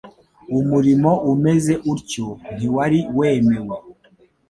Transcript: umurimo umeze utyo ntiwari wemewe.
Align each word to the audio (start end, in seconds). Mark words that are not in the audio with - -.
umurimo 0.59 1.11
umeze 1.33 1.73
utyo 1.93 2.27
ntiwari 2.55 2.99
wemewe. 3.17 3.75